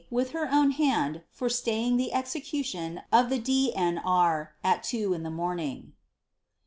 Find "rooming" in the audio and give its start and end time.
5.29-5.93